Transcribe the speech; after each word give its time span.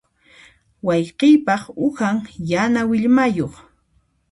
Wayqiypaq 0.85 1.63
uhan 1.87 2.17
yana 2.51 2.81
willmayuq. 2.89 3.53